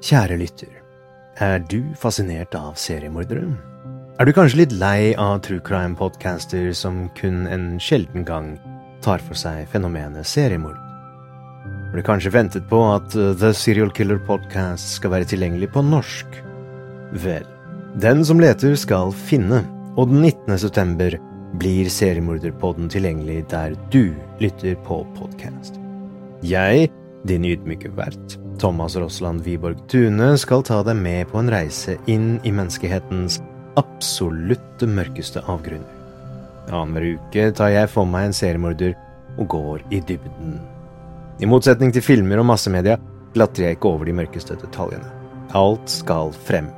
[0.00, 0.70] Kjære lytter,
[1.44, 3.50] er du fascinert av seriemordere?
[4.16, 8.54] Er du kanskje litt lei av true crime-podcaster som kun en sjelden gang
[9.04, 10.80] tar for seg fenomenet seriemord?
[11.90, 15.84] Har du kanskje ventet på at uh, The Serial Killer Podcast skal være tilgjengelig på
[15.84, 16.40] norsk?
[17.20, 17.44] Vel,
[18.00, 19.66] den som leter skal finne,
[20.00, 20.56] og den 19.
[20.64, 21.20] september
[21.60, 25.76] blir Seriemorderpodden tilgjengelig der du lytter på podkast.
[26.40, 26.88] Jeg,
[27.28, 32.34] din ydmyke vert, Thomas Rossland Wiborg Tune, skal ta deg med på en reise inn
[32.44, 33.38] i menneskehetens
[33.80, 35.96] absolutte mørkeste avgrunner.
[36.68, 38.92] Annenhver uke tar jeg for meg en seriemorder
[39.40, 40.58] og går i dybden.
[41.40, 42.98] I motsetning til filmer og massemedia
[43.32, 45.08] glatter jeg ikke over de mørkeste detaljene.
[45.56, 46.68] Alt skal frem.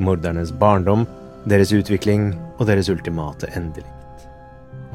[0.00, 1.04] Mordernes barndom,
[1.44, 4.24] deres utvikling og deres ultimate endelikt.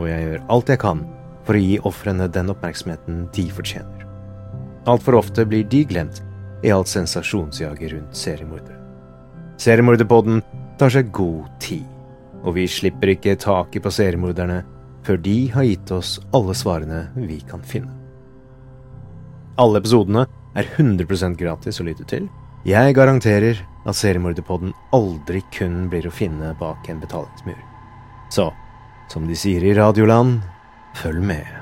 [0.02, 1.06] Og jeg gjør alt jeg kan
[1.46, 4.06] for å gi ofrene den oppmerksomheten de fortjener.
[4.90, 6.24] Altfor ofte blir de glemt
[6.64, 8.78] i alt sensasjonsjaget rundt seriemordere.
[9.62, 10.42] Seriemorderpodden
[10.80, 11.86] tar seg god tid,
[12.42, 14.62] og vi slipper ikke taket på seriemorderne
[15.06, 17.94] før de har gitt oss alle svarene vi kan finne.
[19.62, 20.26] Alle episodene
[20.58, 22.28] er 100% gratis å lytte til.
[22.66, 27.58] Jeg garanterer at seriemorderpodden aldri kun blir å finne bak en betalingsmur.
[28.34, 28.52] Så,
[29.10, 30.40] som de sier i Radioland,
[30.98, 31.61] følg med.